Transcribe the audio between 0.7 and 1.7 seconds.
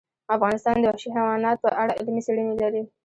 د وحشي حیوانات په